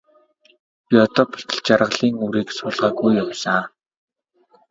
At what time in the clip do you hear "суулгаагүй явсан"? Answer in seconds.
2.57-3.63